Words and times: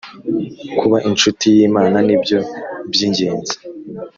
Kuba 0.79 0.97
incuti 1.07 1.47
y 1.57 1.61
‘Imana 1.67 1.97
ni 2.07 2.15
byo 2.21 2.39
by 2.91 2.99
‘ingenzi. 3.07 3.55